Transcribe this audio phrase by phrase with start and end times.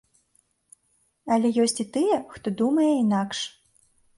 [1.35, 3.47] Але ёсць і тыя, хто думае інакш.